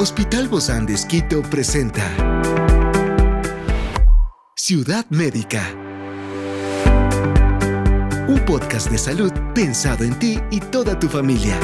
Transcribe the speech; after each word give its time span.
Hospital 0.00 0.46
Bozán 0.46 0.86
de 0.86 0.94
Esquito 0.94 1.42
presenta 1.42 2.04
Ciudad 4.54 5.04
Médica. 5.10 5.74
Un 8.28 8.40
podcast 8.46 8.92
de 8.92 8.98
salud 8.98 9.32
pensado 9.56 10.04
en 10.04 10.16
ti 10.20 10.38
y 10.52 10.60
toda 10.60 10.96
tu 11.00 11.08
familia. 11.08 11.58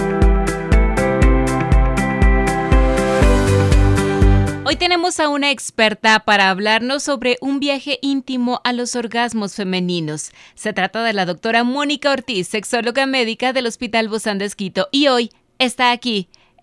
Hoy 4.65 4.75
tenemos 4.75 5.21
a 5.21 5.29
una 5.29 5.53
experta 5.53 6.19
para 6.25 6.51
hablarnos 6.51 7.05
sobre 7.05 7.39
un 7.41 7.61
viaje 7.61 8.01
íntimo 8.03 8.61
a 8.65 8.73
los 8.73 8.97
orgasmos 8.97 9.55
femeninos. 9.55 10.33
Se 10.57 10.73
trata 10.73 11.05
de 11.05 11.13
la 11.13 11.25
doctora 11.25 11.63
Mónica 11.63 12.11
Ortiz, 12.11 12.49
sexóloga 12.49 13.07
médica 13.07 13.53
del 13.53 13.69
Hospital 13.69 14.09
Bozán 14.09 14.39
de 14.39 14.47
Esquito, 14.47 14.89
y 14.91 15.07
hoy 15.07 15.31
está 15.61 15.93
aquí, 15.93 16.29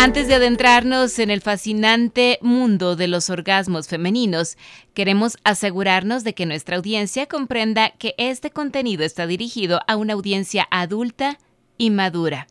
Antes 0.00 0.28
de 0.28 0.36
adentrarnos 0.36 1.18
en 1.18 1.28
el 1.28 1.40
fascinante 1.40 2.38
mundo 2.40 2.94
de 2.94 3.08
los 3.08 3.30
orgasmos 3.30 3.88
femeninos, 3.88 4.56
queremos 4.94 5.36
asegurarnos 5.42 6.22
de 6.22 6.34
que 6.34 6.46
nuestra 6.46 6.76
audiencia 6.76 7.26
comprenda 7.26 7.90
que 7.98 8.14
este 8.16 8.52
contenido 8.52 9.04
está 9.04 9.26
dirigido 9.26 9.80
a 9.88 9.96
una 9.96 10.12
audiencia 10.12 10.68
adulta 10.70 11.38
y 11.78 11.90
madura, 11.90 12.46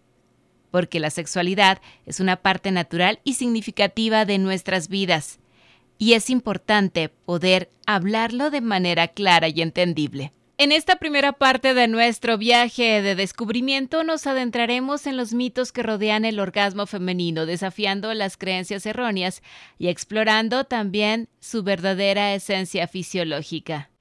porque 0.72 1.00
la 1.00 1.10
sexualidad 1.10 1.80
es 2.06 2.20
una 2.20 2.36
parte 2.36 2.72
natural 2.72 3.22
y 3.24 3.36
significativa 3.36 4.26
de 4.26 4.40
nuestras 4.40 4.90
vidas, 4.90 5.40
y 5.98 6.14
es 6.14 6.30
importante 6.30 7.08
poder 7.08 7.72
hablarlo 7.86 8.52
de 8.52 8.60
manera 8.60 9.08
clara 9.08 9.48
y 9.48 9.62
entendible. 9.62 10.34
En 10.60 10.72
esta 10.72 10.96
primera 10.96 11.34
parte 11.34 11.76
de 11.76 11.88
nuestro 11.88 12.40
viaje 12.40 13.04
de 13.04 13.14
descubrimiento 13.14 14.04
nos 14.04 14.26
adentraremos 14.26 15.06
en 15.06 15.16
los 15.16 15.32
mitos 15.32 15.72
que 15.72 15.84
rodean 15.84 16.26
el 16.26 16.40
orgasmo 16.40 16.88
femenino, 16.88 17.46
desafiando 17.46 18.12
las 18.16 18.38
creencias 18.38 18.88
erróneas 18.88 19.44
y 19.78 19.90
explorando 19.90 20.64
también 20.64 21.30
su 21.40 21.62
verdadera 21.62 22.34
esencia 22.34 22.88
fisiológica. 22.88 23.92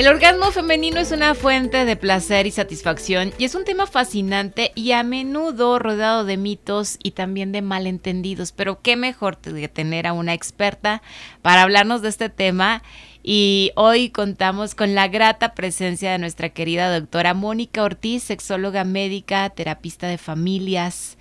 El 0.00 0.08
orgasmo 0.08 0.50
femenino 0.50 0.98
es 0.98 1.12
una 1.12 1.34
fuente 1.34 1.84
de 1.84 1.94
placer 1.94 2.46
y 2.46 2.50
satisfacción 2.50 3.34
y 3.36 3.44
es 3.44 3.54
un 3.54 3.66
tema 3.66 3.86
fascinante 3.86 4.72
y 4.74 4.92
a 4.92 5.02
menudo 5.02 5.78
rodeado 5.78 6.24
de 6.24 6.38
mitos 6.38 6.96
y 7.02 7.10
también 7.10 7.52
de 7.52 7.60
malentendidos, 7.60 8.52
pero 8.52 8.80
qué 8.80 8.96
mejor 8.96 9.36
que 9.36 9.68
tener 9.68 10.06
a 10.06 10.14
una 10.14 10.32
experta 10.32 11.02
para 11.42 11.60
hablarnos 11.60 12.00
de 12.00 12.08
este 12.08 12.30
tema. 12.30 12.82
Y 13.22 13.72
hoy 13.76 14.08
contamos 14.08 14.74
con 14.74 14.94
la 14.94 15.06
grata 15.08 15.52
presencia 15.52 16.12
de 16.12 16.18
nuestra 16.18 16.48
querida 16.48 16.90
doctora 16.98 17.34
Mónica 17.34 17.82
Ortiz, 17.82 18.22
sexóloga 18.22 18.84
médica, 18.84 19.50
terapista 19.50 20.08
de 20.08 20.16
familias 20.16 21.18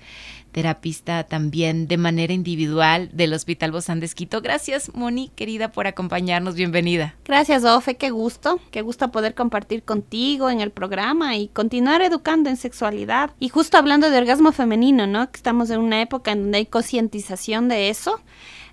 terapista 0.52 1.24
también 1.24 1.88
de 1.88 1.98
manera 1.98 2.34
individual 2.34 3.10
del 3.14 3.34
Hospital 3.34 3.72
Bozán 3.72 4.00
de. 4.00 4.42
Gracias, 4.42 4.94
Moni, 4.94 5.30
querida, 5.36 5.72
por 5.72 5.88
acompañarnos. 5.88 6.56
Bienvenida. 6.56 7.16
Gracias, 7.26 7.64
Ofe. 7.64 7.96
Qué 7.96 8.10
gusto. 8.10 8.60
Qué 8.72 8.82
gusto 8.82 9.12
poder 9.12 9.36
compartir 9.36 9.84
contigo 9.84 10.50
en 10.50 10.62
el 10.62 10.72
programa 10.72 11.38
y 11.38 11.48
continuar 11.48 12.02
educando 12.02 12.50
en 12.50 12.58
sexualidad. 12.58 13.32
Y 13.40 13.50
justo 13.50 13.78
hablando 13.78 14.10
de 14.10 14.18
orgasmo 14.18 14.52
femenino, 14.52 15.08
¿no? 15.08 15.30
Estamos 15.34 15.70
en 15.70 15.80
una 15.80 16.02
época 16.02 16.32
en 16.32 16.44
donde 16.44 16.60
hay 16.60 16.66
concientización 16.66 17.68
de 17.68 17.90
eso 17.90 18.20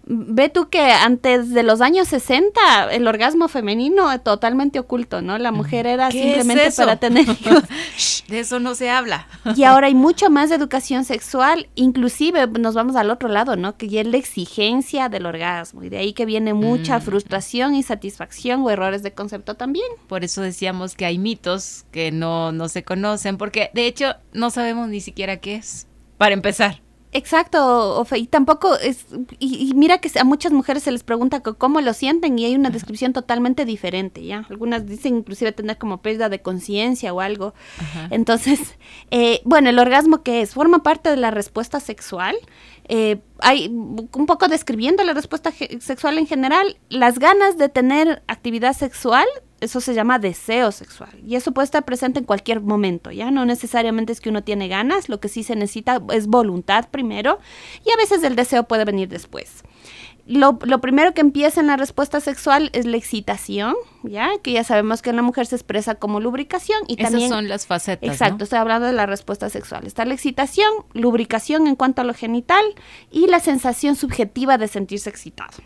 ve 0.06 0.48
tú 0.48 0.68
que 0.68 0.92
antes 0.92 1.50
de 1.52 1.64
los 1.64 1.80
años 1.80 2.06
60 2.08 2.92
el 2.92 3.08
orgasmo 3.08 3.48
femenino 3.48 4.18
totalmente 4.20 4.78
oculto, 4.78 5.20
¿no? 5.20 5.36
La 5.38 5.50
mujer 5.50 5.86
era 5.86 6.10
simplemente 6.12 6.70
para 6.76 6.96
tener 6.96 7.26
de 8.28 8.40
eso 8.40 8.60
no 8.60 8.76
se 8.76 8.88
habla. 8.88 9.26
y 9.56 9.64
ahora 9.64 9.88
hay 9.88 9.94
mucho 9.94 10.30
más 10.30 10.52
educación 10.52 11.04
sexual, 11.04 11.68
inclusive 11.74 12.46
nos 12.46 12.74
vamos 12.74 12.94
al 12.94 13.10
otro 13.10 13.28
lado, 13.28 13.56
¿no? 13.56 13.76
Que 13.76 13.88
ya 13.88 14.00
es 14.00 14.06
la 14.06 14.16
exigencia 14.16 15.08
del 15.08 15.26
orgasmo 15.26 15.82
y 15.82 15.88
de 15.88 15.98
ahí 15.98 16.12
que 16.12 16.24
viene 16.24 16.54
mucha 16.54 16.98
mm. 16.98 17.02
frustración, 17.02 17.74
insatisfacción 17.74 18.62
o 18.62 18.70
errores 18.70 19.02
de 19.02 19.12
concepto 19.12 19.54
también. 19.54 19.86
Por 20.06 20.22
eso 20.22 20.40
decíamos 20.40 20.94
que 20.94 21.04
hay 21.04 21.18
mitos 21.18 21.84
que 21.90 22.12
no, 22.12 22.52
no 22.52 22.68
se 22.68 22.84
conocen, 22.84 23.38
porque 23.38 23.70
de 23.74 23.86
hecho 23.86 24.14
no 24.32 24.50
sabemos 24.50 24.88
ni 24.88 25.00
siquiera 25.00 25.38
qué 25.38 25.56
es, 25.56 25.88
para 26.16 26.34
empezar. 26.34 26.85
Exacto, 27.12 27.98
Ofe, 27.98 28.18
y 28.18 28.26
tampoco 28.26 28.76
es, 28.76 29.06
y, 29.38 29.72
mira 29.74 29.98
que 29.98 30.10
a 30.18 30.24
muchas 30.24 30.52
mujeres 30.52 30.82
se 30.82 30.90
les 30.90 31.02
pregunta 31.02 31.40
cómo 31.40 31.80
lo 31.80 31.94
sienten 31.94 32.38
y 32.38 32.44
hay 32.44 32.54
una 32.54 32.70
descripción 32.70 33.12
totalmente 33.12 33.64
diferente, 33.64 34.24
¿ya? 34.24 34.44
Algunas 34.50 34.86
dicen 34.86 35.18
inclusive 35.18 35.52
tener 35.52 35.78
como 35.78 36.02
pérdida 36.02 36.28
de 36.28 36.42
conciencia 36.42 37.14
o 37.14 37.20
algo. 37.20 37.54
Entonces, 38.10 38.76
eh, 39.10 39.40
bueno, 39.44 39.70
el 39.70 39.78
orgasmo 39.78 40.22
que 40.22 40.42
es, 40.42 40.52
forma 40.52 40.82
parte 40.82 41.08
de 41.08 41.16
la 41.16 41.30
respuesta 41.30 41.80
sexual. 41.80 42.36
Eh, 42.88 43.20
hay 43.38 43.68
un 43.68 44.26
poco 44.26 44.48
describiendo 44.48 45.02
la 45.02 45.12
respuesta 45.12 45.52
sexual 45.80 46.18
en 46.18 46.26
general, 46.26 46.78
las 46.88 47.18
ganas 47.18 47.56
de 47.58 47.68
tener 47.68 48.22
actividad 48.26 48.74
sexual 48.74 49.26
eso 49.60 49.80
se 49.80 49.94
llama 49.94 50.18
deseo 50.18 50.70
sexual 50.72 51.10
y 51.26 51.36
eso 51.36 51.52
puede 51.52 51.64
estar 51.64 51.84
presente 51.84 52.18
en 52.18 52.24
cualquier 52.24 52.60
momento, 52.60 53.10
¿ya? 53.10 53.30
No 53.30 53.44
necesariamente 53.44 54.12
es 54.12 54.20
que 54.20 54.28
uno 54.28 54.42
tiene 54.42 54.68
ganas, 54.68 55.08
lo 55.08 55.20
que 55.20 55.28
sí 55.28 55.42
se 55.42 55.56
necesita 55.56 56.02
es 56.12 56.26
voluntad 56.26 56.88
primero 56.90 57.38
y 57.84 57.90
a 57.90 57.96
veces 57.96 58.22
el 58.22 58.36
deseo 58.36 58.64
puede 58.64 58.84
venir 58.84 59.08
después. 59.08 59.62
Lo, 60.26 60.58
primero 60.58 61.14
que 61.14 61.20
empieza 61.20 61.60
en 61.60 61.68
la 61.68 61.76
respuesta 61.76 62.20
sexual 62.20 62.70
es 62.72 62.84
la 62.84 62.96
excitación, 62.96 63.76
¿ya? 64.02 64.30
Que 64.42 64.52
ya 64.52 64.64
sabemos 64.64 65.00
que 65.00 65.10
en 65.10 65.16
la 65.16 65.22
mujer 65.22 65.46
se 65.46 65.54
expresa 65.54 65.94
como 65.94 66.18
lubricación 66.18 66.80
y 66.88 66.94
Esas 66.94 67.12
también... 67.12 67.30
son 67.30 67.48
las 67.48 67.66
facetas, 67.66 68.10
Exacto, 68.10 68.42
estoy 68.42 68.58
hablando 68.58 68.88
de 68.88 68.92
la 68.92 69.06
respuesta 69.06 69.48
sexual. 69.50 69.86
Está 69.86 70.04
la 70.04 70.14
excitación, 70.14 70.68
lubricación 70.94 71.68
en 71.68 71.76
cuanto 71.76 72.02
a 72.02 72.04
lo 72.04 72.12
genital 72.12 72.64
y 73.12 73.28
la 73.28 73.38
sensación 73.38 73.94
subjetiva 73.94 74.58
de 74.58 74.66
sentirse 74.66 75.08
excitado. 75.08 75.58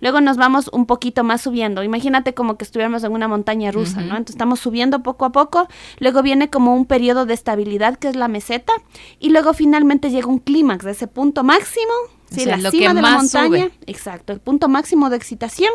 Luego 0.00 0.20
nos 0.20 0.36
vamos 0.36 0.70
un 0.72 0.86
poquito 0.86 1.24
más 1.24 1.40
subiendo. 1.40 1.82
Imagínate 1.82 2.34
como 2.34 2.56
que 2.56 2.64
estuviéramos 2.64 3.04
en 3.04 3.12
una 3.12 3.28
montaña 3.28 3.70
rusa, 3.70 4.00
¿no? 4.00 4.16
Entonces 4.16 4.34
estamos 4.34 4.60
subiendo 4.60 5.02
poco 5.02 5.24
a 5.24 5.32
poco. 5.32 5.68
Luego 5.98 6.22
viene 6.22 6.50
como 6.50 6.74
un 6.74 6.86
periodo 6.86 7.26
de 7.26 7.34
estabilidad 7.34 7.96
que 7.96 8.08
es 8.08 8.16
la 8.16 8.28
meseta. 8.28 8.72
Y 9.18 9.30
luego 9.30 9.54
finalmente 9.54 10.10
llega 10.10 10.26
un 10.26 10.38
clímax 10.38 10.84
de 10.84 10.92
ese 10.92 11.06
punto 11.06 11.44
máximo. 11.44 11.92
Sí, 12.30 12.46
la 12.46 12.70
cima 12.70 12.94
de 12.94 13.02
la 13.02 13.18
montaña. 13.18 13.70
Exacto, 13.86 14.32
el 14.32 14.40
punto 14.40 14.68
máximo 14.68 15.10
de 15.10 15.16
excitación, 15.16 15.70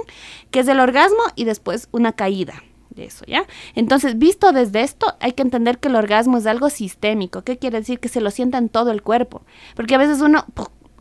que 0.49 0.61
es 0.61 0.67
el 0.67 0.79
orgasmo, 0.79 1.21
y 1.35 1.43
después 1.43 1.87
una 1.91 2.13
caída 2.13 2.63
de 2.89 3.05
eso, 3.05 3.23
¿ya? 3.27 3.45
Entonces, 3.75 4.17
visto 4.17 4.51
desde 4.51 4.81
esto, 4.81 5.15
hay 5.19 5.33
que 5.33 5.43
entender 5.43 5.77
que 5.77 5.87
el 5.87 5.95
orgasmo 5.95 6.39
es 6.39 6.47
algo 6.47 6.71
sistémico. 6.71 7.43
¿Qué 7.43 7.57
quiere 7.59 7.77
decir? 7.77 7.99
Que 7.99 8.09
se 8.09 8.21
lo 8.21 8.31
sienta 8.31 8.57
en 8.57 8.69
todo 8.69 8.91
el 8.91 9.03
cuerpo. 9.03 9.43
Porque 9.75 9.93
a 9.93 9.99
veces 9.99 10.19
uno 10.21 10.45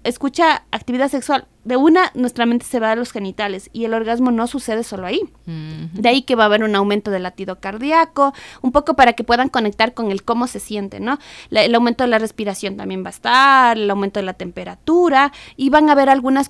escucha 0.05 0.65
actividad 0.71 1.11
sexual, 1.11 1.49
de 1.67 1.77
una 1.77 2.13
nuestra 2.15 2.47
mente 2.47 2.65
se 2.65 2.79
va 2.79 2.93
a 2.93 2.97
los 2.97 3.11
genitales 3.11 3.71
y 3.73 3.87
el 3.87 3.95
orgasmo 3.95 4.31
no 4.31 4.47
sucede 4.47 4.85
solo 4.85 5.07
ahí. 5.07 5.21
De 5.47 6.09
ahí 6.09 6.23
que 6.23 6.37
va 6.37 6.45
a 6.45 6.47
haber 6.47 6.63
un 6.63 6.77
aumento 6.77 7.11
del 7.11 7.25
latido 7.25 7.59
cardíaco, 7.59 8.33
un 8.63 8.71
poco 8.71 8.95
para 8.95 9.15
que 9.15 9.25
puedan 9.25 9.49
conectar 9.49 9.93
con 9.93 10.13
el 10.13 10.23
cómo 10.23 10.47
se 10.47 10.61
siente, 10.61 11.01
¿no? 11.01 11.19
el 11.51 11.75
aumento 11.75 12.05
de 12.05 12.11
la 12.11 12.19
respiración 12.19 12.77
también 12.77 13.03
va 13.03 13.09
a 13.09 13.11
estar, 13.11 13.77
el 13.77 13.91
aumento 13.91 14.21
de 14.21 14.27
la 14.27 14.35
temperatura 14.35 15.33
y 15.57 15.71
van 15.71 15.89
a 15.89 15.93
haber 15.93 16.09
algunas 16.09 16.49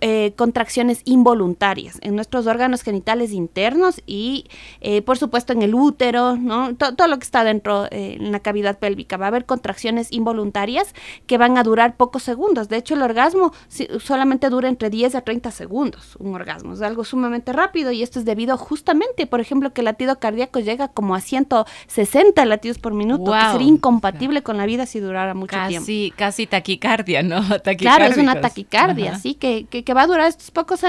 eh, 0.00 0.32
contracciones 0.36 1.02
involuntarias 1.04 1.98
en 2.00 2.16
nuestros 2.16 2.46
órganos 2.46 2.82
genitales 2.82 3.32
internos 3.32 4.02
y 4.06 4.46
eh, 4.80 5.02
por 5.02 5.18
supuesto 5.18 5.52
en 5.52 5.60
el 5.60 5.74
útero, 5.74 6.36
¿no? 6.36 6.74
todo 6.74 7.06
lo 7.06 7.18
que 7.18 7.24
está 7.24 7.44
dentro 7.44 7.84
eh, 7.90 8.16
en 8.18 8.32
la 8.32 8.40
cavidad 8.40 8.78
pélvica. 8.78 9.18
Va 9.18 9.26
a 9.26 9.28
haber 9.28 9.44
contracciones 9.44 10.10
involuntarias 10.10 10.94
que 11.26 11.36
van 11.36 11.58
a 11.58 11.62
durar 11.62 11.96
pocos 11.96 12.22
segundos. 12.22 12.70
De 12.70 12.78
hecho, 12.78 12.94
el 12.94 13.02
orgasmo 13.02 13.52
solamente 14.00 14.48
dura 14.54 14.68
entre 14.68 14.90
10 14.90 15.14
a 15.14 15.20
30 15.20 15.50
segundos, 15.50 16.16
un 16.18 16.34
orgasmo. 16.34 16.72
Es 16.72 16.82
algo 16.82 17.04
sumamente 17.04 17.52
rápido 17.52 17.92
y 17.92 18.02
esto 18.02 18.18
es 18.18 18.24
debido 18.24 18.56
justamente, 18.56 19.26
por 19.26 19.40
ejemplo, 19.40 19.72
que 19.72 19.80
el 19.80 19.86
latido 19.86 20.18
cardíaco 20.18 20.60
llega 20.60 20.88
como 20.88 21.14
a 21.14 21.20
160 21.20 22.44
latidos 22.46 22.78
por 22.78 22.94
minuto, 22.94 23.32
que 23.32 23.52
sería 23.52 23.68
incompatible 23.68 24.42
con 24.42 24.56
la 24.56 24.66
vida 24.66 24.86
si 24.86 25.00
durara 25.00 25.34
mucho 25.34 25.56
tiempo. 25.68 25.86
Casi 26.16 26.46
taquicardia, 26.46 27.22
¿no? 27.22 27.42
Claro, 27.78 28.04
es 28.04 28.16
una 28.16 28.40
taquicardia, 28.40 29.18
sí, 29.18 29.34
que, 29.34 29.66
que, 29.66 29.94
va 29.94 30.02
a 30.02 30.06
durar 30.06 30.28
estos 30.28 30.50
pocos 30.50 30.80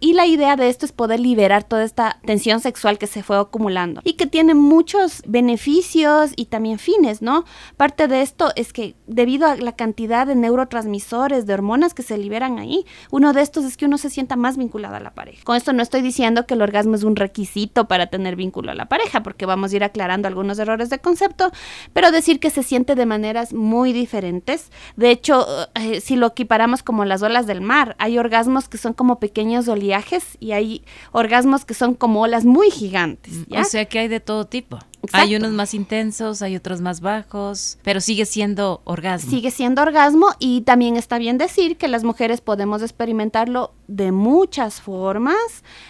Y 0.00 0.12
la 0.12 0.26
idea 0.26 0.56
de 0.56 0.68
esto 0.68 0.84
es 0.84 0.92
poder 0.92 1.18
liberar 1.20 1.64
toda 1.64 1.84
esta 1.84 2.18
tensión 2.24 2.60
sexual 2.60 2.98
que 2.98 3.06
se 3.06 3.22
fue 3.22 3.38
acumulando 3.38 4.00
y 4.04 4.14
que 4.14 4.26
tiene 4.26 4.54
muchos 4.54 5.22
beneficios 5.26 6.32
y 6.36 6.46
también 6.46 6.78
fines, 6.78 7.22
¿no? 7.22 7.44
Parte 7.76 8.08
de 8.08 8.22
esto 8.22 8.50
es 8.56 8.72
que 8.72 8.96
debido 9.06 9.46
a 9.46 9.56
la 9.56 9.72
cantidad 9.72 10.26
de 10.26 10.34
neurotransmisores, 10.34 11.46
de 11.46 11.54
hormonas 11.54 11.94
que 11.94 12.02
se 12.02 12.18
liberan 12.18 12.58
ahí, 12.58 12.84
uno 13.10 13.32
de 13.32 13.42
estos 13.42 13.64
es 13.64 13.76
que 13.76 13.86
uno 13.86 13.98
se 13.98 14.10
sienta 14.10 14.36
más 14.36 14.56
vinculado 14.56 14.96
a 14.96 15.00
la 15.00 15.14
pareja. 15.14 15.42
Con 15.44 15.56
esto 15.56 15.72
no 15.72 15.82
estoy 15.82 16.02
diciendo 16.02 16.46
que 16.46 16.54
el 16.54 16.62
orgasmo 16.62 16.94
es 16.94 17.02
un 17.02 17.16
requisito 17.16 17.88
para 17.88 18.06
tener 18.06 18.36
vínculo 18.36 18.72
a 18.72 18.74
la 18.74 18.86
pareja, 18.86 19.22
porque 19.22 19.46
vamos 19.46 19.72
a 19.72 19.76
ir 19.76 19.84
aclarando 19.84 20.28
algunos 20.28 20.58
errores 20.58 20.90
de 20.90 20.98
concepto, 20.98 21.50
pero 21.92 22.10
decir 22.10 22.40
que 22.40 22.50
se 22.50 22.62
siente 22.62 22.94
de 22.94 23.06
maneras 23.06 23.52
muy 23.52 23.92
diferentes. 23.92 24.70
De 24.96 25.10
hecho, 25.10 25.46
eh, 25.74 26.00
si 26.00 26.16
lo 26.16 26.28
equiparamos 26.28 26.82
como 26.82 27.04
las 27.04 27.22
olas 27.22 27.46
del 27.46 27.60
mar, 27.60 27.96
hay 27.98 28.18
orgasmos 28.18 28.68
que 28.68 28.78
son 28.78 28.92
como 28.92 29.18
pequeños 29.18 29.68
oleajes 29.68 30.36
y 30.40 30.52
hay 30.52 30.84
orgasmos 31.12 31.64
que 31.64 31.74
son 31.74 31.94
como 31.94 32.22
olas 32.22 32.44
muy 32.44 32.70
gigantes. 32.70 33.34
O 33.50 33.64
sea 33.64 33.84
que 33.86 33.98
hay 33.98 34.08
de 34.08 34.20
todo 34.20 34.46
tipo. 34.46 34.78
Hay 35.12 35.36
unos 35.36 35.52
más 35.52 35.74
intensos, 35.74 36.42
hay 36.42 36.56
otros 36.56 36.80
más 36.80 37.00
bajos, 37.00 37.78
pero 37.82 38.00
sigue 38.00 38.26
siendo 38.26 38.80
orgasmo. 38.84 39.30
Sigue 39.30 39.50
siendo 39.50 39.82
orgasmo 39.82 40.28
y 40.38 40.62
también 40.62 40.96
está 40.96 41.18
bien 41.18 41.38
decir 41.38 41.76
que 41.76 41.88
las 41.88 42.04
mujeres 42.04 42.40
podemos 42.40 42.82
experimentarlo 42.82 43.72
de 43.86 44.12
muchas 44.12 44.80
formas. 44.80 45.36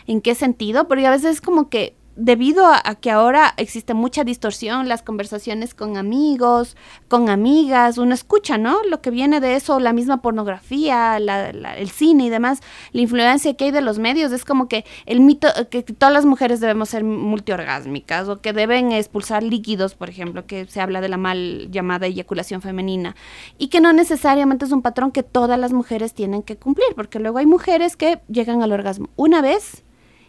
¿En 0.07 0.21
qué 0.21 0.35
sentido? 0.35 0.89
Porque 0.89 1.07
a 1.07 1.11
veces 1.11 1.37
es 1.37 1.41
como 1.41 1.69
que 1.69 1.97
debido 2.17 2.67
a, 2.67 2.95
que 2.97 3.11
ahora 3.11 3.55
existe 3.57 3.95
mucha 3.95 4.25
distorsión, 4.25 4.89
las 4.89 5.03
conversaciones 5.03 5.75
con 5.75 5.97
amigos, 5.97 6.77
con 7.09 7.29
amigas, 7.29 7.99
uno 7.99 8.15
escucha, 8.15 8.59
¿no? 8.59 8.83
Lo 8.85 9.01
que 9.01 9.11
viene 9.11 9.41
de 9.41 9.55
eso, 9.55 9.79
la 9.79 9.93
misma 9.93 10.23
pornografía, 10.23 11.19
el 11.19 11.91
cine 11.91 12.27
y 12.27 12.31
demás, 12.31 12.61
la 12.93 13.03
influencia 13.03 13.55
que 13.55 13.67
hay 13.67 13.71
de 13.71 13.83
los 13.83 13.99
medios, 13.99 14.33
es 14.33 14.45
como 14.45 14.69
que 14.69 14.85
el 15.05 15.21
mito, 15.21 15.49
que 15.71 15.83
todas 15.83 16.13
las 16.13 16.25
mujeres 16.25 16.61
debemos 16.61 16.89
ser 16.89 17.05
multiorgásmicas 17.05 18.29
o 18.29 18.41
que 18.41 18.53
deben 18.53 18.93
expulsar 18.93 19.43
líquidos, 19.43 19.95
por 19.95 20.09
ejemplo, 20.09 20.47
que 20.47 20.67
se 20.67 20.81
habla 20.81 21.01
de 21.01 21.09
la 21.09 21.19
mal 21.19 21.71
llamada 21.71 22.07
eyaculación 22.07 22.63
femenina, 22.63 23.15
y 23.59 23.69
que 23.69 23.81
no 23.81 23.93
necesariamente 23.93 24.65
es 24.65 24.73
un 24.73 24.83
patrón 24.83 25.13
que 25.13 25.23
todas 25.23 25.59
las 25.59 25.73
mujeres 25.73 26.15
tienen 26.15 26.43
que 26.43 26.57
cumplir, 26.57 26.89
porque 26.95 27.19
luego 27.19 27.39
hay 27.39 27.47
mujeres 27.47 27.97
que 27.97 28.21
llegan 28.29 28.63
al 28.63 28.73
orgasmo 28.73 29.11
una 29.17 29.43
vez 29.43 29.85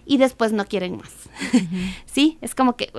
y 0.07 0.17
después 0.17 0.53
no 0.53 0.65
quieren 0.65 0.97
más. 0.97 1.11
sí, 2.05 2.37
es 2.41 2.55
como 2.55 2.75
que 2.75 2.91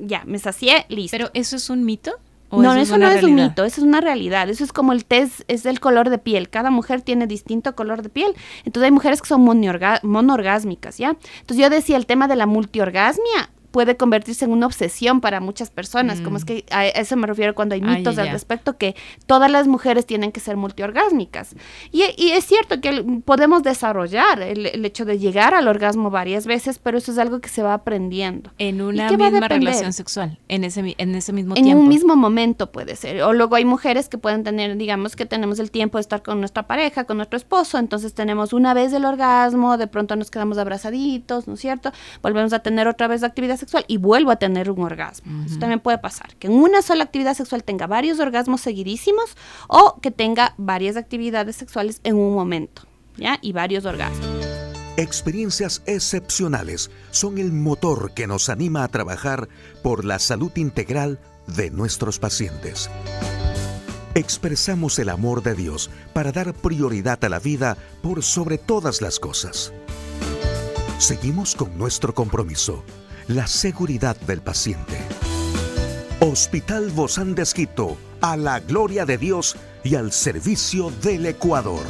ya, 0.00 0.24
me 0.26 0.38
sacié, 0.38 0.86
listo. 0.88 1.16
Pero 1.16 1.30
eso 1.34 1.56
es 1.56 1.70
un 1.70 1.84
mito? 1.84 2.12
no, 2.52 2.74
eso, 2.74 2.96
no 2.96 3.08
es 3.08 3.24
un 3.24 3.34
mito, 3.34 3.64
eso 3.64 3.80
es 3.80 3.86
una 3.86 4.00
realidad. 4.00 4.48
Eso 4.48 4.62
es 4.62 4.72
como 4.72 4.92
el 4.92 5.04
test, 5.04 5.40
es 5.48 5.66
el 5.66 5.80
color 5.80 6.10
de 6.10 6.18
piel. 6.18 6.48
Cada 6.48 6.70
mujer 6.70 7.02
tiene 7.02 7.26
distinto 7.26 7.74
color 7.74 8.02
de 8.02 8.08
piel. 8.08 8.34
Entonces 8.64 8.84
hay 8.84 8.92
mujeres 8.92 9.20
que 9.20 9.28
son 9.28 9.42
monorgásmicas, 9.42 10.98
¿ya? 10.98 11.16
Entonces 11.40 11.56
yo 11.56 11.70
decía 11.70 11.96
el 11.96 12.06
tema 12.06 12.28
de 12.28 12.36
la 12.36 12.46
multiorgasmia 12.46 13.50
puede 13.76 13.98
convertirse 13.98 14.46
en 14.46 14.52
una 14.52 14.64
obsesión 14.64 15.20
para 15.20 15.38
muchas 15.38 15.68
personas, 15.68 16.22
como 16.22 16.38
es 16.38 16.44
mm. 16.44 16.46
que 16.46 16.64
a 16.70 16.86
eso 16.86 17.14
me 17.14 17.26
refiero 17.26 17.54
cuando 17.54 17.74
hay 17.74 17.82
mitos 17.82 18.16
al 18.16 18.30
respecto, 18.30 18.78
que 18.78 18.96
todas 19.26 19.50
las 19.50 19.66
mujeres 19.66 20.06
tienen 20.06 20.32
que 20.32 20.40
ser 20.40 20.56
multiorgásmicas. 20.56 21.54
Y, 21.92 22.00
es 22.00 22.46
cierto 22.46 22.80
que 22.80 23.04
podemos 23.26 23.62
desarrollar 23.62 24.40
el, 24.40 24.82
hecho 24.86 25.04
de 25.04 25.18
llegar 25.18 25.52
al 25.52 25.68
orgasmo 25.68 26.08
varias 26.08 26.46
veces, 26.46 26.78
pero 26.78 26.96
eso 26.96 27.12
es 27.12 27.18
algo 27.18 27.40
que 27.40 27.50
se 27.50 27.62
va 27.62 27.74
aprendiendo. 27.74 28.50
En 28.56 28.80
una 28.80 29.12
misma 29.12 29.46
relación 29.46 29.92
sexual, 29.92 30.38
en 30.48 30.64
ese, 30.64 30.94
en 30.96 31.14
ese 31.14 31.34
mismo 31.34 31.52
tiempo. 31.52 31.70
En 31.70 31.76
un 31.76 31.86
mismo 31.86 32.16
momento 32.16 32.72
puede 32.72 32.96
ser. 32.96 33.20
O 33.24 33.34
luego 33.34 33.56
hay 33.56 33.66
mujeres 33.66 34.08
que 34.08 34.16
pueden 34.16 34.42
tener, 34.42 34.74
digamos 34.78 35.16
que 35.16 35.26
tenemos 35.26 35.58
el 35.58 35.70
tiempo 35.70 35.98
de 35.98 36.00
estar 36.00 36.22
con 36.22 36.40
nuestra 36.40 36.66
pareja, 36.66 37.04
con 37.04 37.18
nuestro 37.18 37.36
esposo, 37.36 37.76
entonces 37.76 38.14
tenemos 38.14 38.54
una 38.54 38.72
vez 38.72 38.94
el 38.94 39.04
orgasmo, 39.04 39.76
de 39.76 39.86
pronto 39.86 40.16
nos 40.16 40.30
quedamos 40.30 40.56
abrazaditos, 40.56 41.46
¿no 41.46 41.52
es 41.52 41.60
cierto? 41.60 41.92
Volvemos 42.22 42.54
a 42.54 42.60
tener 42.60 42.88
otra 42.88 43.06
vez 43.06 43.22
actividad 43.22 43.58
sexual 43.58 43.65
y 43.86 43.96
vuelvo 43.96 44.30
a 44.30 44.36
tener 44.36 44.70
un 44.70 44.82
orgasmo. 44.82 45.44
Eso 45.44 45.58
también 45.58 45.80
puede 45.80 45.98
pasar, 45.98 46.34
que 46.36 46.46
en 46.46 46.54
una 46.54 46.82
sola 46.82 47.04
actividad 47.04 47.34
sexual 47.34 47.64
tenga 47.64 47.86
varios 47.86 48.20
orgasmos 48.20 48.60
seguidísimos 48.60 49.36
o 49.68 50.00
que 50.00 50.10
tenga 50.10 50.54
varias 50.56 50.96
actividades 50.96 51.56
sexuales 51.56 52.00
en 52.04 52.16
un 52.16 52.34
momento, 52.34 52.82
¿ya? 53.16 53.38
Y 53.42 53.52
varios 53.52 53.84
orgasmos. 53.84 54.26
Experiencias 54.96 55.82
excepcionales 55.86 56.90
son 57.10 57.36
el 57.36 57.52
motor 57.52 58.12
que 58.14 58.26
nos 58.26 58.48
anima 58.48 58.82
a 58.82 58.88
trabajar 58.88 59.48
por 59.82 60.06
la 60.06 60.18
salud 60.18 60.52
integral 60.56 61.18
de 61.46 61.70
nuestros 61.70 62.18
pacientes. 62.18 62.88
Expresamos 64.14 64.98
el 64.98 65.10
amor 65.10 65.42
de 65.42 65.54
Dios 65.54 65.90
para 66.14 66.32
dar 66.32 66.54
prioridad 66.54 67.22
a 67.22 67.28
la 67.28 67.38
vida 67.38 67.76
por 68.02 68.22
sobre 68.22 68.56
todas 68.56 69.02
las 69.02 69.20
cosas. 69.20 69.74
Seguimos 70.98 71.54
con 71.54 71.76
nuestro 71.76 72.14
compromiso 72.14 72.82
la 73.28 73.46
seguridad 73.46 74.16
del 74.20 74.40
paciente. 74.40 74.96
Hospital 76.20 76.90
Bozán 76.90 77.34
de 77.34 77.42
Esquito, 77.42 77.96
a 78.20 78.36
la 78.36 78.60
gloria 78.60 79.04
de 79.04 79.18
Dios 79.18 79.56
y 79.82 79.96
al 79.96 80.12
servicio 80.12 80.92
del 81.02 81.26
Ecuador. 81.26 81.82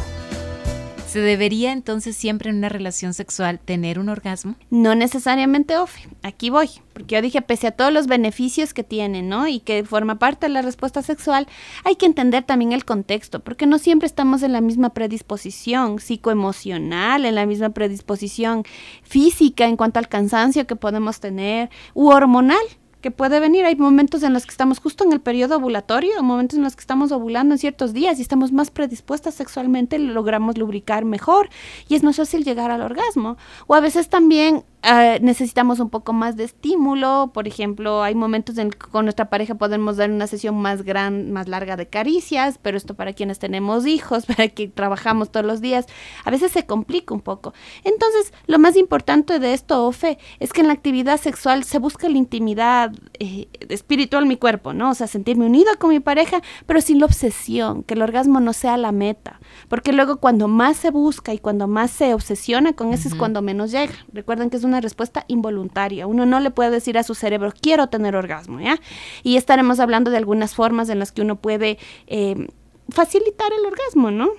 ¿Se 1.17 1.23
debería 1.23 1.73
entonces 1.73 2.15
siempre 2.15 2.51
en 2.51 2.57
una 2.57 2.69
relación 2.69 3.15
sexual 3.15 3.59
tener 3.59 3.99
un 3.99 4.11
orgasmo? 4.11 4.57
No 4.69 4.95
necesariamente, 4.95 5.79
Ofe. 5.79 6.11
Aquí 6.23 6.51
voy. 6.51 6.69
Porque 6.93 7.15
yo 7.15 7.23
dije, 7.23 7.41
pese 7.41 7.69
a 7.69 7.71
todos 7.71 7.91
los 7.91 8.07
beneficios 8.07 8.75
que 8.75 8.85
tiene, 8.85 9.23
¿no? 9.23 9.49
Y 9.49 9.61
que 9.61 9.83
forma 9.83 10.19
parte 10.19 10.45
de 10.45 10.53
la 10.53 10.61
respuesta 10.61 11.01
sexual, 11.01 11.49
hay 11.85 11.97
que 11.97 12.05
entender 12.05 12.45
también 12.45 12.73
el 12.73 12.85
contexto. 12.85 13.41
Porque 13.41 13.65
no 13.65 13.79
siempre 13.79 14.07
estamos 14.07 14.43
en 14.43 14.53
la 14.53 14.61
misma 14.61 14.91
predisposición 14.91 16.01
psicoemocional, 16.01 17.25
en 17.25 17.35
la 17.35 17.47
misma 17.47 17.71
predisposición 17.71 18.65
física 19.03 19.65
en 19.65 19.79
cuanto 19.79 19.99
al 19.99 20.09
cansancio 20.09 20.67
que 20.67 20.77
podemos 20.77 21.19
tener, 21.21 21.71
u 21.95 22.09
hormonal 22.11 22.59
que 23.07 23.13
puede 23.13 23.39
venir. 23.39 23.65
Hay 23.65 23.77
momentos 23.77 24.25
en 24.25 24.33
los 24.33 24.47
que 24.47 24.51
estamos 24.51 24.81
justo 24.81 25.05
en 25.05 25.13
el 25.13 25.21
periodo 25.21 25.59
ovulatorio, 25.59 26.21
momentos 26.25 26.57
en 26.57 26.65
los 26.65 26.75
que 26.75 26.81
estamos 26.81 27.13
ovulando 27.13 27.55
en 27.55 27.59
ciertos 27.61 27.93
días 27.93 28.19
y 28.19 28.23
estamos 28.23 28.51
más 28.51 28.73
predispuestas 28.73 29.35
sexualmente, 29.35 30.01
logramos 30.01 30.59
lubricar 30.59 31.05
mejor 31.05 31.49
y 31.89 31.95
es 31.95 32.03
más 32.03 32.17
fácil 32.17 32.43
llegar 32.43 32.73
al 32.73 32.83
orgasmo. 32.83 33.37
O 33.69 33.77
a 33.77 33.81
veces 33.81 34.09
también 34.09 34.65
Ah, 34.83 35.19
necesitamos 35.21 35.81
un 35.81 35.91
poco 35.91 36.13
más 36.13 36.37
de 36.37 36.45
estímulo. 36.45 37.31
Por 37.35 37.49
ejemplo, 37.49 38.03
hay 38.03 38.15
momentos 38.15 38.57
en 38.59 38.71
que 38.71 38.79
con 38.79 39.05
nuestra 39.05 39.29
pareja 39.31 39.57
podemos 39.57 39.97
dar 39.97 40.11
una 40.11 40.27
sesión 40.27 40.57
más 40.57 40.83
gran, 40.83 41.33
más 41.33 41.49
larga 41.49 41.77
de 41.77 41.89
caricias, 41.89 42.59
pero 42.63 42.77
esto 42.77 42.95
para 42.95 43.13
quienes 43.13 43.39
tenemos 43.39 43.87
hijos, 43.87 44.27
para 44.37 44.49
que 44.49 44.69
trabajamos 44.69 45.33
todos 45.33 45.45
los 45.45 45.61
días, 45.61 45.87
a 46.25 46.31
veces 46.31 46.53
se 46.53 46.67
complica 46.67 47.15
un 47.15 47.21
poco. 47.21 47.53
Entonces, 47.83 48.33
lo 48.47 48.59
más 48.59 48.77
importante 48.77 49.39
de 49.39 49.55
esto, 49.55 49.87
Ofe, 49.87 50.19
es 50.39 50.53
que 50.53 50.61
en 50.61 50.69
la 50.69 50.75
actividad 50.75 51.21
sexual 51.21 51.65
se 51.65 51.79
busca 51.79 52.09
la 52.09 52.19
intimidad 52.19 52.93
eh, 53.19 53.49
espiritual 53.69 54.27
mi 54.27 54.37
cuerpo, 54.37 54.73
¿no? 54.73 54.91
O 54.91 54.95
sea, 54.95 55.07
sentirme 55.07 55.47
unida 55.47 55.75
con 55.79 55.91
mi 55.91 56.01
pareja, 56.01 56.43
pero 56.67 56.81
sin 56.81 57.01
la 57.01 57.07
obsesión, 57.07 57.83
que 57.83 57.95
el 57.95 58.03
orgasmo 58.03 58.41
no 58.41 58.53
sea 58.53 58.77
la 58.77 58.93
meta, 58.93 59.41
porque 59.69 59.93
luego 59.93 60.19
cuando 60.19 60.49
más 60.49 60.77
se 60.77 60.91
busca 60.91 61.35
y 61.35 61.39
cuando 61.39 61.67
más 61.67 61.91
se 61.91 62.15
obsesiona 62.15 62.75
con 62.75 62.93
eso 62.93 63.09
es 63.09 63.15
cuando 63.15 63.43
menos 63.43 63.73
llega. 63.73 63.93
Recuerden 64.13 64.51
que 64.51 64.57
es 64.57 64.65
una 64.67 64.81
respuesta 64.81 65.25
involuntaria. 65.29 66.07
Uno 66.07 66.27
no 66.27 66.41
le 66.41 66.51
puede 66.51 66.71
decir 66.71 66.99
a 66.99 67.03
su 67.03 67.15
cerebro, 67.15 67.53
quiero 67.59 67.89
tener 67.89 68.17
orgasmo, 68.17 68.61
¿ya? 68.61 68.79
Y 69.23 69.37
estaremos 69.37 69.81
hablando 69.81 70.11
de 70.11 70.19
algunas 70.19 70.55
formas 70.55 70.89
en 70.89 70.99
las 70.99 71.13
que 71.13 71.23
uno 71.23 71.37
puede 71.37 71.79
eh, 72.07 72.49
facilitar 72.91 73.51
el 73.59 73.67
orgasmo, 73.67 74.11
¿no? 74.11 74.31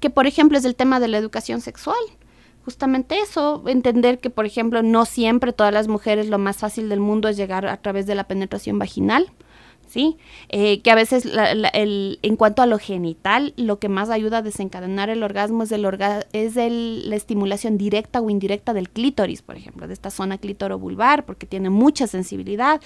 Que 0.00 0.10
por 0.10 0.26
ejemplo 0.26 0.58
es 0.58 0.64
el 0.64 0.74
tema 0.74 0.98
de 0.98 1.08
la 1.08 1.18
educación 1.18 1.60
sexual 1.60 1.96
justamente 2.64 3.18
eso, 3.18 3.62
entender 3.66 4.18
que, 4.18 4.30
por 4.30 4.46
ejemplo, 4.46 4.82
no 4.82 5.04
siempre 5.04 5.52
todas 5.52 5.72
las 5.72 5.88
mujeres 5.88 6.28
lo 6.28 6.38
más 6.38 6.58
fácil 6.58 6.88
del 6.88 7.00
mundo 7.00 7.28
es 7.28 7.36
llegar 7.36 7.66
a 7.66 7.78
través 7.78 8.06
de 8.06 8.14
la 8.14 8.24
penetración 8.24 8.78
vaginal. 8.78 9.32
¿Sí? 9.90 10.16
Eh, 10.48 10.80
que 10.80 10.90
a 10.90 10.94
veces 10.94 11.26
el, 11.26 12.18
en 12.22 12.36
cuanto 12.36 12.62
a 12.62 12.66
lo 12.66 12.78
genital, 12.78 13.52
lo 13.56 13.78
que 13.78 13.88
más 13.88 14.08
ayuda 14.08 14.38
a 14.38 14.42
desencadenar 14.42 15.10
el 15.10 15.22
orgasmo 15.22 15.64
es, 15.64 15.72
el 15.72 15.84
es 16.32 16.56
el, 16.56 17.10
la 17.10 17.16
estimulación 17.16 17.76
directa 17.76 18.20
o 18.20 18.30
indirecta 18.30 18.72
del 18.72 18.88
clítoris, 18.88 19.42
por 19.42 19.56
ejemplo, 19.56 19.88
de 19.88 19.94
esta 19.94 20.10
zona 20.10 20.38
clítorobulbar, 20.38 21.24
porque 21.24 21.46
tiene 21.46 21.70
mucha 21.70 22.06
sensibilidad. 22.06 22.80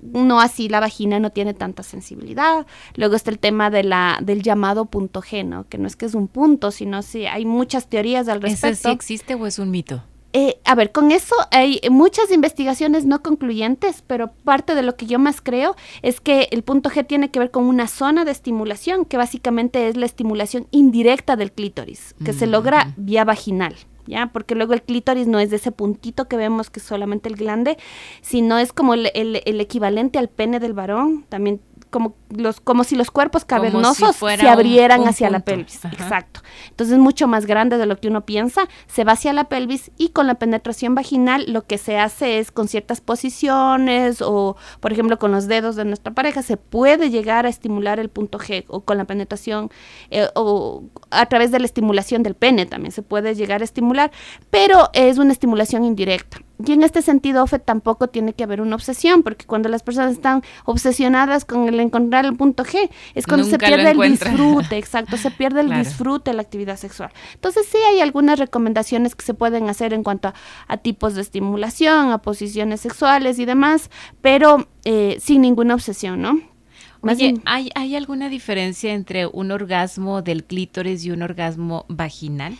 No 0.00 0.40
así 0.40 0.68
la 0.68 0.78
vagina 0.78 1.18
no 1.18 1.30
tiene 1.30 1.54
tanta 1.54 1.82
sensibilidad. 1.82 2.66
Luego 2.94 3.16
está 3.16 3.30
el 3.30 3.38
tema 3.38 3.70
de 3.70 3.82
la, 3.82 4.18
del 4.22 4.42
llamado 4.42 4.84
punto 4.84 5.22
G, 5.22 5.64
Que 5.68 5.78
no 5.78 5.86
es 5.86 5.96
que 5.96 6.06
es 6.06 6.14
un 6.14 6.28
punto, 6.28 6.70
sino 6.70 7.02
si 7.02 7.26
hay 7.26 7.44
muchas 7.44 7.88
teorías 7.88 8.28
al 8.28 8.42
respecto. 8.42 8.68
¿Ese 8.68 8.82
sí 8.82 8.90
existe 8.90 9.34
o 9.34 9.46
es 9.46 9.58
un 9.58 9.70
mito? 9.70 10.02
Eh, 10.38 10.60
a 10.66 10.74
ver, 10.74 10.92
con 10.92 11.12
eso 11.12 11.34
hay 11.50 11.80
muchas 11.90 12.30
investigaciones 12.30 13.06
no 13.06 13.22
concluyentes, 13.22 14.04
pero 14.06 14.32
parte 14.44 14.74
de 14.74 14.82
lo 14.82 14.94
que 14.94 15.06
yo 15.06 15.18
más 15.18 15.40
creo 15.40 15.76
es 16.02 16.20
que 16.20 16.48
el 16.50 16.62
punto 16.62 16.90
G 16.90 17.06
tiene 17.06 17.30
que 17.30 17.38
ver 17.38 17.50
con 17.50 17.64
una 17.64 17.88
zona 17.88 18.26
de 18.26 18.32
estimulación, 18.32 19.06
que 19.06 19.16
básicamente 19.16 19.88
es 19.88 19.96
la 19.96 20.04
estimulación 20.04 20.66
indirecta 20.72 21.36
del 21.36 21.52
clítoris, 21.52 22.14
que 22.22 22.34
se 22.34 22.46
logra 22.46 22.92
vía 22.98 23.24
vaginal. 23.24 23.76
¿Ya? 24.06 24.30
Porque 24.32 24.54
luego 24.54 24.74
el 24.74 24.82
clítoris 24.82 25.26
no 25.26 25.40
es 25.40 25.48
de 25.50 25.56
ese 25.56 25.72
puntito 25.72 26.28
que 26.28 26.36
vemos 26.36 26.68
que 26.70 26.80
es 26.80 26.86
solamente 26.86 27.30
el 27.30 27.34
glande, 27.34 27.78
sino 28.20 28.58
es 28.58 28.72
como 28.72 28.92
el, 28.92 29.10
el 29.14 29.60
equivalente 29.60 30.18
al 30.18 30.28
pene 30.28 30.60
del 30.60 30.74
varón, 30.74 31.24
también 31.30 31.60
como, 31.96 32.14
los, 32.28 32.60
como 32.60 32.84
si 32.84 32.94
los 32.94 33.10
cuerpos 33.10 33.46
cavernosos 33.46 34.16
se 34.16 34.46
abrieran 34.46 35.08
hacia 35.08 35.30
la 35.30 35.40
pelvis. 35.40 35.82
Exacto. 35.86 36.42
Entonces 36.68 36.96
es 36.96 37.00
mucho 37.00 37.26
más 37.26 37.46
grande 37.46 37.78
de 37.78 37.86
lo 37.86 37.98
que 37.98 38.08
uno 38.08 38.26
piensa, 38.26 38.68
se 38.86 39.02
va 39.04 39.12
hacia 39.12 39.32
la 39.32 39.44
pelvis 39.44 39.90
y 39.96 40.10
con 40.10 40.26
la 40.26 40.34
penetración 40.34 40.94
vaginal 40.94 41.46
lo 41.50 41.62
que 41.62 41.78
se 41.78 41.98
hace 41.98 42.38
es 42.38 42.52
con 42.52 42.68
ciertas 42.68 43.00
posiciones 43.00 44.20
o, 44.20 44.58
por 44.80 44.92
ejemplo, 44.92 45.18
con 45.18 45.32
los 45.32 45.46
dedos 45.48 45.74
de 45.74 45.86
nuestra 45.86 46.12
pareja, 46.12 46.42
se 46.42 46.58
puede 46.58 47.08
llegar 47.08 47.46
a 47.46 47.48
estimular 47.48 47.98
el 47.98 48.10
punto 48.10 48.38
G 48.38 48.66
o 48.68 48.82
con 48.82 48.98
la 48.98 49.06
penetración 49.06 49.70
eh, 50.10 50.28
o 50.34 50.82
a 51.10 51.24
través 51.24 51.50
de 51.50 51.60
la 51.60 51.64
estimulación 51.64 52.22
del 52.22 52.34
pene 52.34 52.66
también 52.66 52.92
se 52.92 53.00
puede 53.00 53.34
llegar 53.34 53.62
a 53.62 53.64
estimular, 53.64 54.10
pero 54.50 54.90
es 54.92 55.16
una 55.16 55.32
estimulación 55.32 55.82
indirecta. 55.82 56.42
Y 56.64 56.72
en 56.72 56.82
este 56.82 57.02
sentido, 57.02 57.42
Ofe, 57.42 57.58
tampoco 57.58 58.08
tiene 58.08 58.32
que 58.32 58.42
haber 58.42 58.62
una 58.62 58.76
obsesión, 58.76 59.22
porque 59.22 59.44
cuando 59.44 59.68
las 59.68 59.82
personas 59.82 60.12
están 60.12 60.42
obsesionadas 60.64 61.44
con 61.44 61.68
el 61.68 61.78
encontrar 61.80 62.24
el 62.24 62.34
punto 62.34 62.64
G, 62.64 62.88
es 63.14 63.26
cuando 63.26 63.46
se 63.46 63.58
pierde 63.58 63.90
el 63.90 64.00
disfrute, 64.00 64.78
exacto, 64.78 65.18
se 65.18 65.30
pierde 65.30 65.60
el 65.60 65.70
disfrute 65.70 66.30
de 66.30 66.36
la 66.36 66.42
actividad 66.42 66.78
sexual. 66.78 67.10
Entonces 67.34 67.66
sí 67.70 67.76
hay 67.90 68.00
algunas 68.00 68.38
recomendaciones 68.38 69.14
que 69.14 69.24
se 69.24 69.34
pueden 69.34 69.68
hacer 69.68 69.92
en 69.92 70.02
cuanto 70.02 70.32
a, 70.66 70.76
tipos 70.78 71.14
de 71.14 71.20
estimulación, 71.20 72.10
a 72.10 72.18
posiciones 72.18 72.80
sexuales 72.80 73.38
y 73.38 73.44
demás, 73.44 73.90
pero 74.22 74.66
eh, 74.84 75.18
sin 75.20 75.42
ninguna 75.42 75.74
obsesión, 75.74 76.22
¿no? 76.22 76.40
Oye, 77.02 77.34
¿hay, 77.44 77.70
¿hay 77.74 77.94
alguna 77.94 78.28
diferencia 78.30 78.92
entre 78.92 79.26
un 79.26 79.52
orgasmo 79.52 80.22
del 80.22 80.44
clítoris 80.44 81.04
y 81.04 81.10
un 81.10 81.22
orgasmo 81.22 81.84
vaginal? 81.88 82.56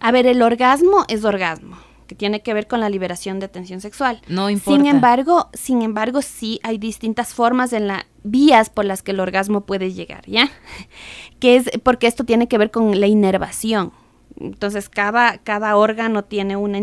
A 0.00 0.10
ver, 0.10 0.26
el 0.26 0.42
orgasmo 0.42 1.04
es 1.08 1.24
orgasmo 1.24 1.76
que 2.06 2.14
tiene 2.14 2.42
que 2.42 2.54
ver 2.54 2.66
con 2.66 2.80
la 2.80 2.88
liberación 2.88 3.40
de 3.40 3.48
tensión 3.48 3.80
sexual. 3.80 4.20
No 4.28 4.50
importa. 4.50 4.78
Sin 4.78 4.86
embargo, 4.86 5.48
sin 5.52 5.82
embargo, 5.82 6.22
sí 6.22 6.60
hay 6.62 6.78
distintas 6.78 7.34
formas 7.34 7.72
en 7.72 7.88
las 7.88 8.04
vías 8.22 8.70
por 8.70 8.84
las 8.84 9.02
que 9.02 9.12
el 9.12 9.20
orgasmo 9.20 9.62
puede 9.62 9.92
llegar, 9.92 10.24
¿ya? 10.26 10.50
Que 11.40 11.56
es 11.56 11.70
porque 11.82 12.06
esto 12.06 12.24
tiene 12.24 12.48
que 12.48 12.58
ver 12.58 12.70
con 12.70 12.98
la 12.98 13.06
inervación. 13.06 13.92
Entonces, 14.40 14.88
cada, 14.88 15.38
cada 15.38 15.76
órgano 15.76 16.24
tiene 16.24 16.56
una 16.56 16.78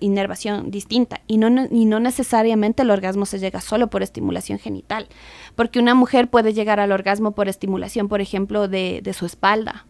inervación 0.00 0.70
distinta 0.70 1.20
y 1.26 1.38
no, 1.38 1.68
y 1.70 1.84
no 1.84 2.00
necesariamente 2.00 2.82
el 2.82 2.90
orgasmo 2.90 3.26
se 3.26 3.38
llega 3.38 3.60
solo 3.60 3.88
por 3.88 4.02
estimulación 4.02 4.58
genital, 4.58 5.06
porque 5.54 5.78
una 5.78 5.94
mujer 5.94 6.28
puede 6.28 6.52
llegar 6.52 6.80
al 6.80 6.90
orgasmo 6.90 7.32
por 7.32 7.48
estimulación, 7.48 8.08
por 8.08 8.20
ejemplo, 8.20 8.66
de, 8.66 9.00
de 9.02 9.12
su 9.12 9.24
espalda, 9.24 9.86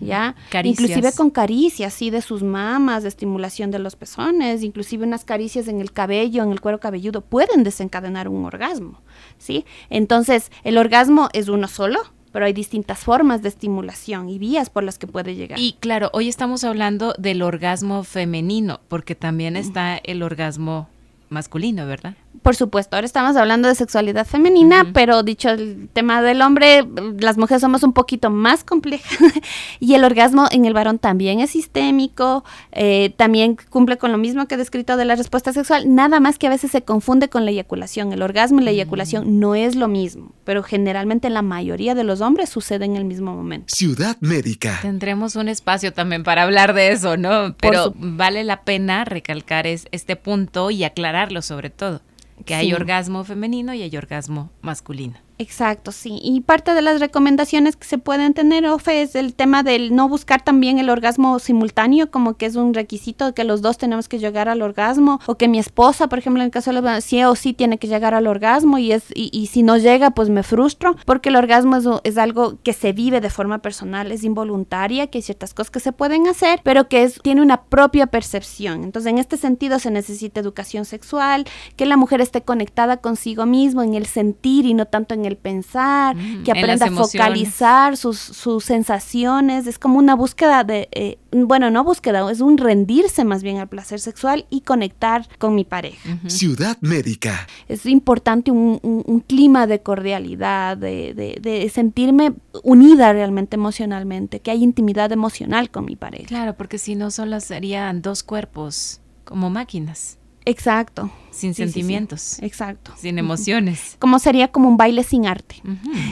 ¿ya? 0.00 0.34
Inclusive 0.70 1.12
con 1.16 1.30
caricias, 1.30 1.94
sí, 1.94 2.10
de 2.10 2.20
sus 2.20 2.42
mamas, 2.42 3.04
de 3.04 3.08
estimulación 3.10 3.70
de 3.70 3.78
los 3.78 3.94
pezones, 3.94 4.62
inclusive 4.62 5.04
unas 5.04 5.24
caricias 5.24 5.68
en 5.68 5.80
el 5.80 5.92
cabello, 5.92 6.42
en 6.42 6.50
el 6.50 6.60
cuero 6.60 6.80
cabelludo, 6.80 7.20
pueden 7.20 7.62
desencadenar 7.62 8.28
un 8.28 8.44
orgasmo, 8.44 9.00
¿sí? 9.38 9.64
Entonces, 9.88 10.50
el 10.64 10.78
orgasmo 10.78 11.28
es 11.32 11.48
uno 11.48 11.68
solo, 11.68 12.00
pero 12.36 12.44
hay 12.44 12.52
distintas 12.52 12.98
formas 12.98 13.40
de 13.40 13.48
estimulación 13.48 14.28
y 14.28 14.38
vías 14.38 14.68
por 14.68 14.84
las 14.84 14.98
que 14.98 15.06
puede 15.06 15.34
llegar. 15.36 15.58
Y 15.58 15.72
claro, 15.80 16.10
hoy 16.12 16.28
estamos 16.28 16.64
hablando 16.64 17.14
del 17.16 17.40
orgasmo 17.40 18.04
femenino, 18.04 18.80
porque 18.88 19.14
también 19.14 19.56
está 19.56 19.96
el 19.96 20.22
orgasmo 20.22 20.86
masculino, 21.30 21.86
¿verdad? 21.86 22.14
Por 22.42 22.56
supuesto, 22.56 22.96
ahora 22.96 23.06
estamos 23.06 23.36
hablando 23.36 23.68
de 23.68 23.74
sexualidad 23.74 24.26
femenina, 24.26 24.90
pero 24.92 25.22
dicho 25.22 25.50
el 25.50 25.88
tema 25.92 26.22
del 26.22 26.42
hombre, 26.42 26.86
las 27.18 27.36
mujeres 27.36 27.60
somos 27.60 27.82
un 27.82 27.92
poquito 27.92 28.30
más 28.30 28.64
complejas 28.64 29.18
y 29.80 29.94
el 29.94 30.04
orgasmo 30.04 30.46
en 30.50 30.64
el 30.64 30.72
varón 30.72 30.98
también 30.98 31.40
es 31.40 31.50
sistémico, 31.50 32.44
eh, 32.72 33.14
también 33.16 33.56
cumple 33.70 33.98
con 33.98 34.12
lo 34.12 34.18
mismo 34.18 34.46
que 34.46 34.54
he 34.54 34.58
descrito 34.58 34.96
de 34.96 35.04
la 35.04 35.14
respuesta 35.14 35.52
sexual, 35.52 35.94
nada 35.94 36.20
más 36.20 36.38
que 36.38 36.46
a 36.46 36.50
veces 36.50 36.70
se 36.70 36.82
confunde 36.82 37.28
con 37.28 37.44
la 37.44 37.50
eyaculación. 37.50 38.12
El 38.12 38.22
orgasmo 38.22 38.60
y 38.60 38.64
la 38.64 38.70
eyaculación 38.70 39.40
no 39.40 39.54
es 39.54 39.76
lo 39.76 39.88
mismo, 39.88 40.32
pero 40.44 40.62
generalmente 40.62 41.28
en 41.28 41.34
la 41.34 41.42
mayoría 41.42 41.94
de 41.94 42.04
los 42.04 42.20
hombres 42.20 42.48
sucede 42.48 42.84
en 42.84 42.96
el 42.96 43.04
mismo 43.04 43.34
momento. 43.34 43.74
Ciudad 43.74 44.16
Médica. 44.20 44.78
Tendremos 44.82 45.36
un 45.36 45.48
espacio 45.48 45.92
también 45.92 46.22
para 46.22 46.42
hablar 46.42 46.74
de 46.74 46.92
eso, 46.92 47.16
¿no? 47.16 47.54
Pero 47.60 47.92
vale 47.96 48.44
la 48.44 48.62
pena 48.62 49.04
recalcar 49.04 49.66
este 49.66 50.16
punto 50.16 50.70
y 50.70 50.84
aclararlo 50.84 51.42
sobre 51.42 51.70
todo 51.70 52.00
que 52.44 52.54
hay 52.54 52.72
orgasmo 52.72 53.24
femenino 53.24 53.74
y 53.74 53.82
hay 53.82 53.96
orgasmo 53.96 54.50
masculino. 54.60 55.25
Exacto, 55.38 55.92
sí. 55.92 56.18
Y 56.22 56.40
parte 56.40 56.72
de 56.72 56.80
las 56.80 56.98
recomendaciones 56.98 57.76
que 57.76 57.86
se 57.86 57.98
pueden 57.98 58.32
tener, 58.32 58.66
Ofe, 58.66 59.02
es 59.02 59.14
el 59.14 59.34
tema 59.34 59.62
del 59.62 59.94
no 59.94 60.08
buscar 60.08 60.42
también 60.42 60.78
el 60.78 60.88
orgasmo 60.88 61.38
simultáneo, 61.38 62.10
como 62.10 62.38
que 62.38 62.46
es 62.46 62.56
un 62.56 62.72
requisito 62.72 63.34
que 63.34 63.44
los 63.44 63.60
dos 63.60 63.76
tenemos 63.76 64.08
que 64.08 64.18
llegar 64.18 64.48
al 64.48 64.62
orgasmo, 64.62 65.20
o 65.26 65.34
que 65.34 65.48
mi 65.48 65.58
esposa, 65.58 66.08
por 66.08 66.18
ejemplo, 66.18 66.40
en 66.40 66.46
el 66.46 66.50
caso 66.50 66.72
de 66.72 66.80
la 66.80 67.00
sí 67.02 67.22
o 67.22 67.34
sí 67.34 67.52
tiene 67.52 67.76
que 67.76 67.86
llegar 67.86 68.14
al 68.14 68.26
orgasmo 68.26 68.78
y, 68.78 68.92
es, 68.92 69.04
y, 69.14 69.46
si 69.48 69.62
no 69.62 69.76
llega, 69.76 70.10
pues 70.12 70.30
me 70.30 70.42
frustro, 70.42 70.96
porque 71.04 71.28
el 71.28 71.36
orgasmo 71.36 72.00
es, 72.02 72.16
algo 72.16 72.58
que 72.62 72.72
se 72.72 72.92
vive 72.92 73.20
de 73.20 73.28
forma 73.28 73.58
personal, 73.58 74.12
es 74.12 74.24
involuntaria, 74.24 75.08
que 75.08 75.18
hay 75.18 75.22
ciertas 75.22 75.52
cosas 75.52 75.70
que 75.70 75.80
se 75.80 75.92
pueden 75.92 76.28
hacer, 76.28 76.60
pero 76.62 76.88
que 76.88 77.02
es, 77.02 77.20
tiene 77.22 77.42
una 77.42 77.64
propia 77.64 78.06
percepción. 78.06 78.84
Entonces, 78.84 79.10
en 79.10 79.18
este 79.18 79.36
sentido 79.36 79.78
se 79.80 79.90
necesita 79.90 80.40
educación 80.40 80.86
sexual, 80.86 81.44
que 81.76 81.84
la 81.84 81.98
mujer 81.98 82.22
esté 82.22 82.40
conectada 82.40 82.96
consigo 82.96 83.44
mismo 83.44 83.82
en 83.82 83.92
el 83.92 84.06
sentir 84.06 84.64
y 84.64 84.72
no 84.72 84.86
tanto 84.86 85.12
en 85.12 85.25
el 85.26 85.36
pensar, 85.36 86.16
que 86.44 86.50
aprenda 86.50 86.86
a 86.86 86.90
focalizar 86.90 87.96
sus, 87.96 88.18
sus, 88.18 88.64
sensaciones. 88.64 89.66
Es 89.66 89.78
como 89.78 89.98
una 89.98 90.14
búsqueda 90.14 90.64
de, 90.64 90.88
eh, 90.92 91.18
bueno, 91.32 91.70
no 91.70 91.84
búsqueda, 91.84 92.30
es 92.30 92.40
un 92.40 92.58
rendirse 92.58 93.24
más 93.24 93.42
bien 93.42 93.58
al 93.58 93.68
placer 93.68 94.00
sexual 94.00 94.46
y 94.50 94.62
conectar 94.62 95.28
con 95.38 95.54
mi 95.54 95.64
pareja. 95.64 96.18
Ciudad 96.26 96.76
médica. 96.80 97.46
Es 97.68 97.86
importante 97.86 98.50
un, 98.50 98.80
un, 98.82 99.20
clima 99.20 99.66
de 99.66 99.82
cordialidad, 99.82 100.76
de, 100.76 101.14
de, 101.14 101.38
de, 101.40 101.68
sentirme 101.68 102.34
unida 102.62 103.12
realmente 103.12 103.56
emocionalmente, 103.56 104.40
que 104.40 104.50
hay 104.50 104.62
intimidad 104.62 105.12
emocional 105.12 105.70
con 105.70 105.84
mi 105.84 105.96
pareja. 105.96 106.26
Claro, 106.26 106.56
porque 106.56 106.78
si 106.78 106.94
no 106.94 107.10
solo 107.10 107.40
serían 107.40 108.02
dos 108.02 108.22
cuerpos 108.22 109.00
como 109.24 109.50
máquinas. 109.50 110.18
Exacto. 110.46 111.10
Sin 111.32 111.52
sentimientos. 111.54 112.40
Exacto. 112.40 112.92
Sin 112.96 113.18
emociones. 113.18 113.96
Como 113.98 114.18
sería 114.18 114.48
como 114.48 114.68
un 114.68 114.78
baile 114.78 115.02
sin 115.02 115.26
arte. 115.26 115.56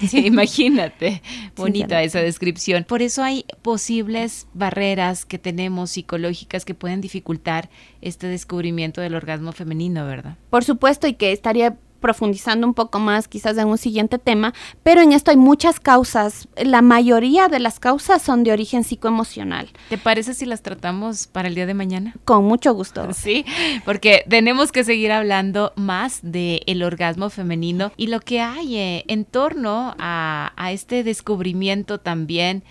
Sí, 0.07 0.19
imagínate. 0.27 1.23
Bonita 1.57 2.03
esa 2.03 2.19
descripción. 2.19 2.85
Por 2.85 3.01
eso 3.01 3.23
hay 3.23 3.47
posibles 3.63 4.47
barreras 4.53 5.25
que 5.25 5.39
tenemos 5.39 5.93
psicológicas 5.93 6.65
que 6.65 6.75
pueden 6.75 7.01
dificultar 7.01 7.71
este 8.03 8.27
descubrimiento 8.27 9.01
del 9.01 9.15
orgasmo 9.15 9.53
femenino, 9.53 10.05
¿verdad? 10.05 10.37
Por 10.51 10.65
supuesto, 10.65 11.07
y 11.07 11.15
que 11.15 11.33
estaría 11.33 11.79
profundizando 12.05 12.67
un 12.67 12.75
poco 12.75 12.99
más 12.99 13.29
quizás 13.29 13.57
en 13.57 13.67
un 13.67 13.79
siguiente 13.79 14.19
tema, 14.19 14.53
pero 14.83 15.01
en 15.01 15.13
esto 15.13 15.31
hay 15.31 15.39
muchas 15.39 15.81
causas. 15.81 16.49
La 16.63 16.83
mayoría 16.83 17.49
de 17.49 17.59
las 17.59 17.81
causas 17.81 18.21
son 18.21 18.45
de 18.45 18.53
origen 18.53 18.85
psicoemocional. 18.85 19.71
¿Te 19.89 19.97
parece 19.97 20.35
si 20.35 20.45
las 20.45 20.61
tratamos 20.61 21.27
para 21.27 21.49
el 21.49 21.55
día 21.55 21.65
de 21.65 21.73
mañana? 21.73 22.15
Con 22.27 22.45
mucho 22.45 22.75
gusto. 22.75 23.09
Sí, 23.25 23.47
porque 23.87 24.25
tenemos 24.29 24.71
que 24.71 24.85
seguir 24.85 25.11
hablando 25.11 25.73
más 25.77 26.19
del 26.21 26.61
el 26.67 26.83
orgasmo 26.83 27.31
femenino 27.31 27.91
y 27.97 28.09
lo 28.09 28.21
que 28.21 28.41
hay 28.43 28.77
eh, 28.77 29.05
en 29.09 29.25
torno 29.25 29.95
a, 29.99 30.53
a 30.57 30.73
este 30.73 31.05
descubrimiento 31.05 31.99
también 31.99 32.65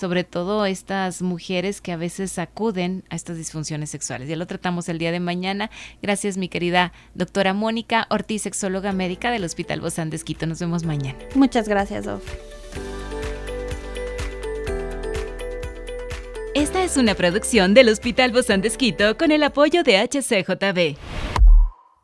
sobre 0.00 0.24
todo 0.24 0.64
estas 0.64 1.20
mujeres 1.20 1.82
que 1.82 1.92
a 1.92 1.96
veces 1.96 2.38
acuden 2.38 3.04
a 3.10 3.16
estas 3.16 3.36
disfunciones 3.36 3.90
sexuales. 3.90 4.28
Ya 4.28 4.36
lo 4.36 4.46
tratamos 4.46 4.88
el 4.88 4.98
día 4.98 5.12
de 5.12 5.20
mañana. 5.20 5.70
Gracias, 6.00 6.38
mi 6.38 6.48
querida 6.48 6.92
doctora 7.14 7.52
Mónica 7.52 8.06
Ortiz, 8.08 8.42
sexóloga 8.42 8.92
médica 8.92 9.30
del 9.30 9.44
Hospital 9.44 9.80
Bozán 9.82 10.08
de 10.08 10.16
Esquito. 10.16 10.46
Nos 10.46 10.58
vemos 10.58 10.84
mañana. 10.84 11.18
Muchas 11.34 11.68
gracias, 11.68 12.06
Of. 12.06 12.22
Esta 16.54 16.82
es 16.82 16.96
una 16.96 17.14
producción 17.14 17.74
del 17.74 17.90
Hospital 17.90 18.32
Bozán 18.32 18.62
de 18.62 18.68
Esquito 18.68 19.16
con 19.18 19.30
el 19.30 19.42
apoyo 19.42 19.82
de 19.82 19.98
HCJB. 19.98 20.96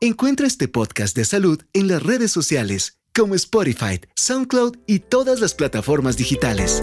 Encuentra 0.01 0.47
este 0.47 0.69
podcast 0.69 1.17
de 1.17 1.25
salud 1.25 1.63
en 1.73 1.89
las 1.89 2.03
redes 2.03 2.31
sociales 2.31 3.01
como 3.15 3.35
Spotify, 3.35 3.99
SoundCloud 4.15 4.77
y 4.87 4.99
todas 4.99 5.41
las 5.41 5.55
plataformas 5.55 6.19
digitales. 6.19 6.83